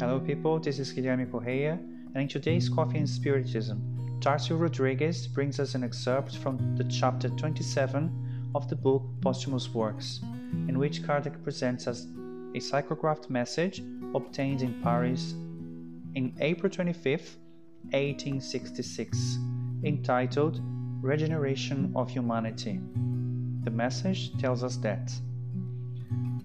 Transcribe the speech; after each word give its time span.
Hello, 0.00 0.20
people, 0.20 0.60
this 0.60 0.78
is 0.78 0.92
Guilherme 0.92 1.28
Correia, 1.28 1.72
and 2.14 2.22
in 2.22 2.28
today's 2.28 2.68
Coffee 2.68 2.98
and 2.98 3.08
Spiritism, 3.08 4.20
Tarcio 4.20 4.56
Rodriguez 4.56 5.26
brings 5.26 5.58
us 5.58 5.74
an 5.74 5.82
excerpt 5.82 6.36
from 6.36 6.76
the 6.76 6.84
chapter 6.84 7.28
27 7.30 8.50
of 8.54 8.68
the 8.68 8.76
book 8.76 9.02
Posthumous 9.20 9.74
Works, 9.74 10.20
in 10.68 10.78
which 10.78 11.02
Kardec 11.02 11.42
presents 11.42 11.88
us 11.88 12.04
a 12.54 12.60
psychographed 12.60 13.28
message 13.28 13.82
obtained 14.14 14.62
in 14.62 14.80
Paris 14.84 15.32
in 16.14 16.32
April 16.38 16.70
25, 16.70 17.36
1866, 17.90 19.38
entitled 19.82 20.60
Regeneration 21.02 21.92
of 21.96 22.08
Humanity. 22.08 22.78
The 23.64 23.72
message 23.72 24.30
tells 24.38 24.62
us 24.62 24.76
that 24.76 25.12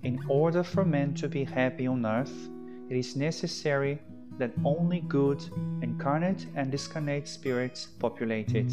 in 0.02 0.20
order 0.28 0.64
for 0.64 0.84
men 0.84 1.14
to 1.14 1.30
be 1.30 1.44
happy 1.44 1.86
on 1.86 2.04
earth, 2.04 2.50
it 2.94 2.98
is 3.00 3.16
necessary 3.16 3.98
that 4.38 4.52
only 4.64 5.00
good, 5.08 5.44
incarnate 5.82 6.46
and 6.56 6.70
discarnate 6.70 7.28
spirits 7.28 7.88
populate 7.98 8.54
it. 8.54 8.72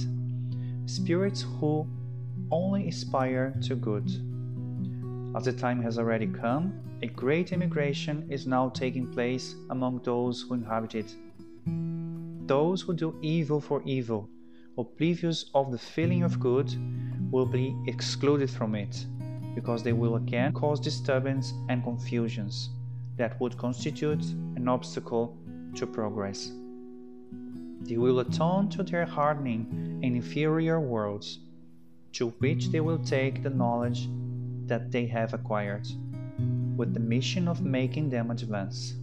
Spirits 0.85 1.47
who 1.59 1.87
only 2.51 2.89
aspire 2.89 3.55
to 3.63 3.75
good. 3.75 4.05
As 5.35 5.47
the 5.47 5.55
time 5.55 5.81
has 5.83 5.99
already 5.99 6.27
come, 6.27 6.79
a 7.03 7.07
great 7.07 7.53
immigration 7.53 8.27
is 8.29 8.47
now 8.47 8.69
taking 8.69 9.07
place 9.07 9.55
among 9.71 10.03
those 10.03 10.43
who 10.43 10.53
inhabit 10.53 10.97
it. 10.97 11.15
Those 12.47 12.83
who 12.83 12.93
do 12.93 13.17
evil 13.23 13.59
for 13.59 13.81
evil, 13.87 14.29
oblivious 14.77 15.47
of 15.55 15.73
the 15.73 15.79
feeling 15.79 16.25
of 16.25 16.39
good, 16.39 16.71
will 17.31 17.47
be 17.47 17.75
excluded 17.87 18.51
from 18.51 18.75
it, 18.75 19.07
because 19.55 19.83
they 19.83 19.95
will 19.95 20.17
again 20.17 20.53
cause 20.53 20.79
disturbance 20.79 21.55
and 21.71 21.83
confusions 21.83 22.69
that 23.21 23.39
would 23.39 23.59
constitute 23.59 24.25
an 24.57 24.67
obstacle 24.67 25.37
to 25.75 25.87
progress. 25.87 26.53
They 27.83 27.99
will 27.99 28.21
atone 28.21 28.71
to 28.71 28.83
their 28.83 29.05
hardening 29.05 30.01
in 30.03 30.17
inferior 30.17 30.81
worlds, 30.81 31.41
to 32.13 32.31
which 32.39 32.71
they 32.71 32.81
will 32.81 32.99
take 32.99 33.43
the 33.43 33.51
knowledge 33.51 34.09
that 34.65 34.91
they 34.91 35.05
have 35.05 35.35
acquired, 35.35 35.87
with 36.79 36.95
the 36.95 37.07
mission 37.15 37.47
of 37.47 37.61
making 37.61 38.09
them 38.09 38.31
advance. 38.31 38.95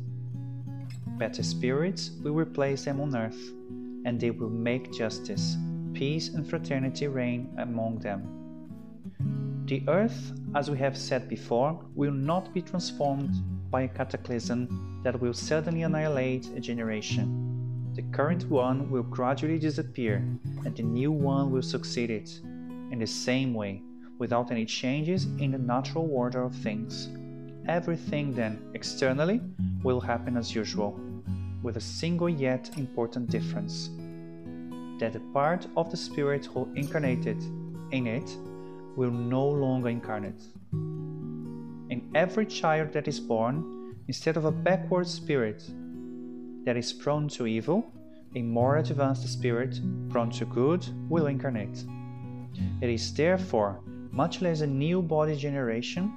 Better 1.19 1.43
spirits 1.43 2.09
will 2.23 2.33
replace 2.33 2.85
them 2.85 2.99
on 2.99 3.15
earth, 3.15 3.51
and 4.05 4.19
they 4.19 4.31
will 4.31 4.49
make 4.49 4.91
justice, 4.91 5.57
peace, 5.93 6.29
and 6.29 6.49
fraternity 6.49 7.07
reign 7.07 7.53
among 7.59 7.99
them. 7.99 8.21
The 9.67 9.83
earth, 9.87 10.33
as 10.55 10.71
we 10.71 10.79
have 10.79 10.97
said 10.97 11.29
before, 11.29 11.79
will 11.93 12.17
not 12.31 12.51
be 12.51 12.63
transformed 12.63 13.35
by 13.69 13.81
a 13.83 13.87
cataclysm 13.87 15.01
that 15.03 15.19
will 15.19 15.33
suddenly 15.33 15.83
annihilate 15.83 16.47
a 16.55 16.59
generation. 16.59 17.91
The 17.95 18.03
current 18.15 18.49
one 18.49 18.89
will 18.89 19.03
gradually 19.03 19.59
disappear, 19.59 20.17
and 20.65 20.75
the 20.75 20.83
new 20.83 21.11
one 21.11 21.51
will 21.51 21.61
succeed 21.61 22.09
it, 22.09 22.39
in 22.91 22.99
the 22.99 23.07
same 23.07 23.53
way, 23.53 23.81
without 24.19 24.51
any 24.51 24.65
changes 24.65 25.25
in 25.39 25.51
the 25.51 25.57
natural 25.57 26.09
order 26.11 26.43
of 26.43 26.55
things. 26.55 27.09
Everything 27.67 28.33
then, 28.33 28.59
externally, 28.73 29.41
will 29.83 29.99
happen 29.99 30.37
as 30.37 30.55
usual, 30.55 30.99
with 31.63 31.77
a 31.77 31.81
single 31.81 32.29
yet 32.29 32.69
important 32.77 33.29
difference 33.29 33.89
that 34.99 35.13
the 35.13 35.19
part 35.33 35.67
of 35.75 35.91
the 35.91 35.97
Spirit 35.97 36.45
who 36.45 36.67
incarnated 36.75 37.37
in 37.91 38.07
it 38.07 38.35
will 38.95 39.11
no 39.11 39.47
longer 39.47 39.89
incarnate. 39.89 40.41
Every 42.15 42.45
child 42.45 42.93
that 42.93 43.07
is 43.07 43.19
born, 43.19 43.95
instead 44.07 44.37
of 44.37 44.45
a 44.45 44.51
backward 44.51 45.07
spirit 45.07 45.63
that 46.63 46.77
is 46.77 46.93
prone 46.93 47.27
to 47.29 47.45
evil, 47.47 47.91
a 48.35 48.41
more 48.41 48.77
advanced 48.77 49.27
spirit 49.27 49.79
prone 50.09 50.31
to 50.31 50.45
good 50.45 50.87
will 51.09 51.27
incarnate. 51.27 51.83
It 52.81 52.89
is 52.89 53.13
therefore 53.13 53.79
much 54.11 54.41
less 54.41 54.61
a 54.61 54.67
new 54.67 55.01
body 55.01 55.35
generation 55.35 56.11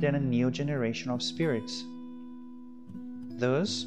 than 0.00 0.14
a 0.14 0.20
new 0.20 0.50
generation 0.50 1.10
of 1.10 1.22
spirits. 1.22 1.84
Thus, 3.38 3.86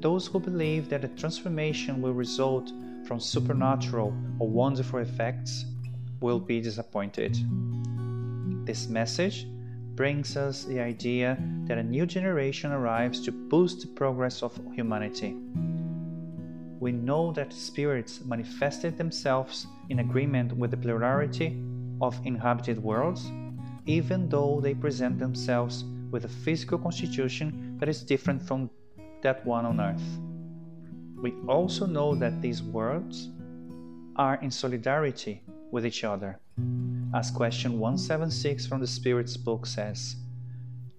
those 0.00 0.26
who 0.26 0.40
believe 0.40 0.88
that 0.88 1.02
the 1.02 1.08
transformation 1.08 2.02
will 2.02 2.12
result 2.12 2.72
from 3.06 3.20
supernatural 3.20 4.14
or 4.38 4.48
wonderful 4.48 4.98
effects 5.00 5.64
will 6.20 6.40
be 6.40 6.60
disappointed. 6.60 7.36
This 8.66 8.88
message 8.88 9.46
brings 9.94 10.36
us 10.36 10.64
the 10.64 10.80
idea 10.80 11.38
that 11.66 11.78
a 11.78 11.82
new 11.82 12.06
generation 12.06 12.72
arrives 12.72 13.20
to 13.20 13.32
boost 13.32 13.80
the 13.80 13.86
progress 13.86 14.42
of 14.42 14.58
humanity. 14.74 15.36
We 16.80 16.92
know 16.92 17.32
that 17.32 17.52
spirits 17.52 18.20
manifested 18.24 18.98
themselves 18.98 19.66
in 19.88 20.00
agreement 20.00 20.52
with 20.56 20.72
the 20.72 20.76
plurality 20.76 21.62
of 22.00 22.20
inhabited 22.24 22.82
worlds, 22.82 23.30
even 23.86 24.28
though 24.28 24.60
they 24.60 24.74
present 24.74 25.18
themselves 25.18 25.84
with 26.10 26.24
a 26.24 26.28
physical 26.28 26.78
constitution 26.78 27.76
that 27.78 27.88
is 27.88 28.02
different 28.02 28.42
from 28.42 28.70
that 29.22 29.46
one 29.46 29.64
on 29.64 29.80
earth. 29.80 30.18
We 31.22 31.32
also 31.48 31.86
know 31.86 32.14
that 32.16 32.42
these 32.42 32.62
worlds 32.62 33.30
are 34.16 34.36
in 34.42 34.50
solidarity 34.50 35.42
with 35.70 35.86
each 35.86 36.04
other 36.04 36.38
as 37.14 37.30
question 37.30 37.78
176 37.78 38.66
from 38.66 38.80
the 38.80 38.86
Spirits 38.86 39.36
book 39.36 39.66
says. 39.66 40.16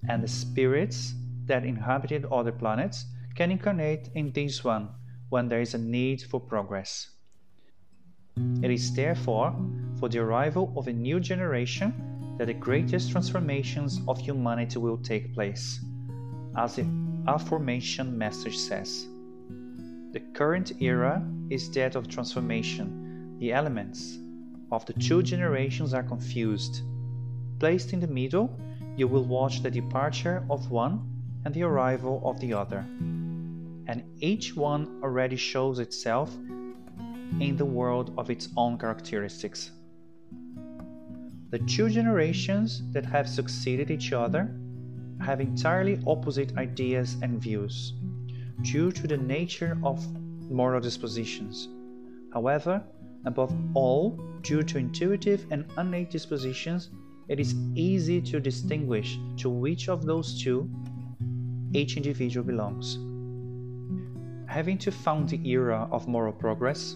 And 0.08 0.24
the 0.24 0.28
spirits 0.28 1.14
that 1.46 1.66
inhabited 1.66 2.26
other 2.32 2.54
planets 2.54 3.06
can 3.36 3.52
incarnate 3.52 4.10
in 4.16 4.32
this 4.32 4.64
one 4.64 4.90
when 5.30 5.50
there 5.50 5.60
is 5.60 5.74
a 5.74 5.78
need 5.78 6.22
for 6.22 6.40
progress. 6.40 7.10
It 8.64 8.72
is 8.72 8.94
therefore 8.94 9.54
for 10.00 10.08
the 10.08 10.20
arrival 10.20 10.74
of 10.78 10.88
a 10.88 10.94
new 10.94 11.20
generation 11.20 12.36
that 12.38 12.46
the 12.46 12.54
greatest 12.54 13.12
transformations 13.12 14.00
of 14.08 14.20
humanity 14.20 14.80
will 14.80 14.98
take 14.98 15.34
place, 15.34 15.80
as 16.58 16.76
the 16.76 16.86
aforementioned 17.28 18.18
message 18.18 18.58
says. 18.58 19.08
The 20.12 20.22
current 20.34 20.82
era 20.82 21.26
is 21.50 21.70
that 21.72 21.96
of 21.96 22.08
transformation, 22.08 23.38
the 23.40 23.52
elements, 23.52 24.18
of 24.72 24.86
the 24.86 24.94
two 24.94 25.24
generations 25.24 25.94
are 25.94 26.04
confused. 26.04 26.82
Placed 27.60 27.94
in 27.94 28.00
the 28.00 28.08
middle, 28.08 28.60
you 28.98 29.08
will 29.08 29.24
watch 29.24 29.62
the 29.62 29.72
departure 29.72 30.46
of 30.50 30.72
one 30.72 31.08
and 31.46 31.54
the 31.54 31.64
arrival 31.64 32.22
of 32.26 32.40
the 32.40 32.54
other. 32.54 32.80
And 33.88 34.04
each 34.20 34.56
one 34.56 35.00
already 35.04 35.36
shows 35.36 35.80
itself 35.80 36.34
in 37.40 37.56
the 37.58 37.66
world 37.66 38.14
of 38.18 38.30
its 38.30 38.50
own 38.58 38.78
characteristics. 38.78 39.72
The 41.52 41.60
two 41.60 41.90
generations 41.90 42.82
that 42.92 43.06
have 43.06 43.30
succeeded 43.30 43.92
each 43.92 44.12
other 44.12 44.56
have 45.22 45.40
entirely 45.40 46.00
opposite 46.06 46.58
ideas 46.58 47.18
and 47.22 47.42
views, 47.42 47.94
due 48.62 48.92
to 48.92 49.08
the 49.08 49.18
nature 49.18 49.78
of 49.84 50.06
moral 50.50 50.82
dispositions. 50.82 51.70
However, 52.34 52.84
Above 53.26 53.54
all, 53.74 54.20
due 54.42 54.62
to 54.62 54.78
intuitive 54.78 55.46
and 55.52 55.66
innate 55.78 56.12
dispositions, 56.12 56.90
it 57.28 57.40
is 57.40 57.56
easy 57.74 58.22
to 58.22 58.40
distinguish 58.40 59.18
to 59.36 59.50
which 59.50 59.90
of 59.90 60.06
those 60.06 60.42
two 60.42 60.70
each 61.74 61.98
individual 61.98 62.46
belongs. 62.46 63.00
Having 64.48 64.78
to 64.78 64.92
found 64.92 65.28
the 65.28 65.50
era 65.50 65.88
of 65.92 66.08
moral 66.08 66.32
progress, 66.32 66.96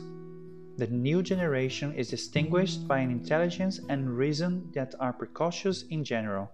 the 0.77 0.87
new 0.87 1.21
generation 1.23 1.93
is 1.93 2.09
distinguished 2.09 2.87
by 2.87 2.99
an 2.99 3.11
intelligence 3.11 3.81
and 3.89 4.15
reason 4.15 4.69
that 4.73 4.93
are 4.99 5.11
precocious 5.11 5.83
in 5.89 6.03
general, 6.03 6.49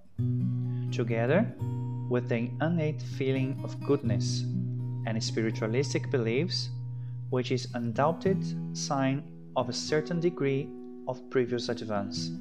together 0.92 1.54
with 2.10 2.30
the 2.30 2.50
innate 2.62 3.02
feeling 3.02 3.60
of 3.64 3.80
goodness 3.86 4.46
and 5.06 5.22
spiritualistic 5.22 6.10
beliefs, 6.10 6.70
which 7.30 7.52
is 7.52 7.68
undoubted 7.74 8.38
sign 8.76 9.35
of 9.56 9.70
a 9.70 9.74
certain 9.74 10.20
degree 10.20 10.70
of 11.08 11.30
previous 11.30 11.70
advance. 11.70 12.32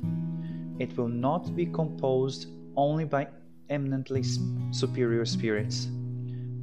It 0.78 0.96
will 0.96 1.08
not 1.08 1.54
be 1.54 1.66
composed 1.66 2.48
only 2.76 3.04
by 3.04 3.28
eminently 3.70 4.24
superior 4.72 5.24
spirits, 5.24 5.86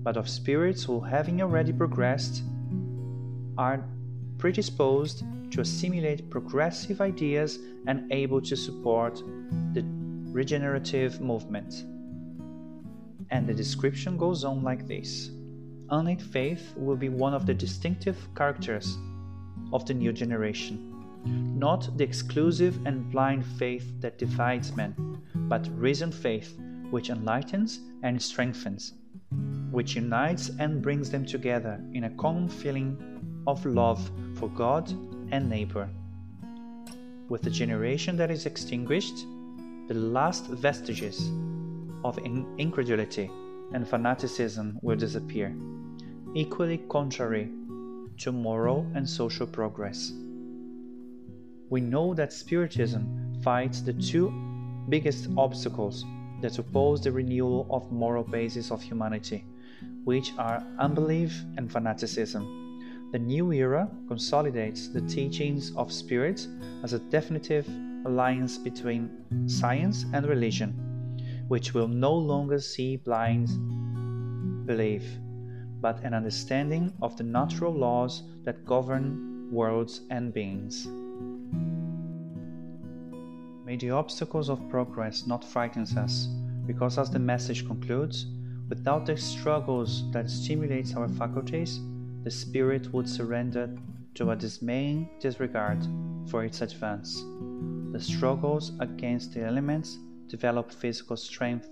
but 0.03 0.17
of 0.17 0.27
spirits 0.27 0.83
who, 0.83 0.99
having 0.99 1.41
already 1.41 1.71
progressed, 1.71 2.43
are 3.57 3.85
predisposed 4.37 5.23
to 5.51 5.61
assimilate 5.61 6.29
progressive 6.29 7.01
ideas 7.01 7.59
and 7.87 8.11
able 8.11 8.41
to 8.41 8.55
support 8.55 9.21
the 9.73 9.85
regenerative 10.31 11.21
movement. 11.21 11.85
And 13.29 13.47
the 13.47 13.53
description 13.53 14.17
goes 14.17 14.43
on 14.43 14.63
like 14.63 14.87
this 14.87 15.31
Innate 15.91 16.21
faith 16.21 16.73
will 16.77 16.95
be 16.95 17.09
one 17.09 17.33
of 17.33 17.45
the 17.45 17.53
distinctive 17.53 18.17
characters 18.35 18.97
of 19.71 19.85
the 19.85 19.93
new 19.93 20.13
generation. 20.13 20.87
Not 21.25 21.97
the 21.97 22.03
exclusive 22.03 22.79
and 22.85 23.11
blind 23.11 23.45
faith 23.45 23.99
that 24.01 24.17
divides 24.17 24.75
men, 24.75 24.95
but 25.35 25.69
reasoned 25.77 26.15
faith 26.15 26.57
which 26.89 27.09
enlightens 27.09 27.79
and 28.03 28.21
strengthens. 28.21 28.93
which 29.71 29.95
unites 29.95 30.51
and 30.59 30.81
brings 30.81 31.09
them 31.09 31.25
together 31.25 31.81
in 31.93 32.03
a 32.03 32.09
common 32.11 32.47
feeling 32.47 33.43
of 33.47 33.65
love 33.65 34.11
for 34.35 34.49
God 34.49 34.91
and 35.31 35.49
neighbor. 35.49 35.89
With 37.29 37.41
the 37.41 37.49
generation 37.49 38.17
that 38.17 38.29
is 38.29 38.45
extinguished, 38.45 39.25
the 39.87 39.93
last 39.93 40.47
vestiges 40.47 41.31
of 42.03 42.19
incredulity 42.57 43.31
and 43.73 43.87
fanaticism 43.87 44.77
will 44.81 44.97
disappear, 44.97 45.55
equally 46.35 46.79
contrary 46.89 47.49
to 48.21 48.31
moral 48.31 48.85
and 48.93 49.09
social 49.09 49.47
progress. 49.47 50.13
We 51.69 51.81
know 51.81 52.13
that 52.13 52.31
Spiritism 52.33 53.41
fights 53.43 53.81
the 53.81 53.93
two 53.93 54.31
biggest 54.89 55.29
obstacles 55.37 56.05
that 56.41 56.59
oppose 56.59 57.01
the 57.01 57.11
renewal 57.11 57.65
of 57.69 57.91
moral 57.91 58.23
basis 58.23 58.71
of 58.71 58.81
humanity, 58.81 59.45
which 60.03 60.33
are 60.37 60.63
unbelief 60.79 61.33
and 61.57 61.71
fanaticism. 61.71 63.09
The 63.11 63.19
new 63.19 63.51
era 63.51 63.89
consolidates 64.07 64.87
the 64.87 65.01
teachings 65.01 65.75
of 65.75 65.91
Spirit 65.91 66.47
as 66.83 66.93
a 66.93 66.99
definitive 66.99 67.67
alliance 68.05 68.57
between 68.57 69.09
science 69.47 70.05
and 70.13 70.25
religion, 70.27 70.73
which 71.47 71.73
will 71.73 71.87
no 71.87 72.13
longer 72.13 72.59
see 72.59 72.97
blind 72.97 73.47
belief, 74.65 75.03
but 75.81 76.03
an 76.03 76.13
understanding 76.13 76.93
of 77.01 77.17
the 77.17 77.23
natural 77.23 77.73
laws 77.73 78.23
that 78.43 78.65
govern 78.65 79.49
worlds 79.51 80.01
and 80.09 80.33
beings. 80.33 80.87
May 83.65 83.77
the 83.77 83.91
obstacles 83.91 84.49
of 84.49 84.69
progress 84.69 85.25
not 85.25 85.43
frighten 85.43 85.83
us, 85.97 86.27
because 86.65 86.97
as 86.97 87.09
the 87.09 87.19
message 87.19 87.65
concludes, 87.65 88.27
without 88.69 89.05
the 89.05 89.17
struggles 89.17 90.09
that 90.11 90.29
stimulate 90.29 90.95
our 90.95 91.09
faculties, 91.09 91.79
the 92.23 92.31
spirit 92.31 92.93
would 92.93 93.09
surrender 93.09 93.69
to 94.13 94.31
a 94.31 94.35
dismaying 94.35 95.09
disregard 95.19 95.79
for 96.27 96.43
its 96.43 96.61
advance. 96.61 97.23
The 97.91 97.99
struggles 97.99 98.73
against 98.79 99.33
the 99.33 99.43
elements 99.43 99.97
develop 100.27 100.71
physical 100.71 101.17
strength 101.17 101.69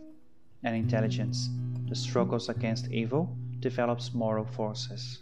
and 0.64 0.76
intelligence. 0.76 1.50
The 1.88 1.96
struggles 1.96 2.50
against 2.50 2.92
evil 2.92 3.38
develops 3.60 4.14
moral 4.14 4.46
forces. 4.46 5.20